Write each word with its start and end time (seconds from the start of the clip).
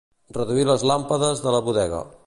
Reduir 0.37 0.63
les 0.69 0.85
làmpades 0.93 1.45
de 1.47 1.55
la 1.57 1.61
bodega. 1.69 2.03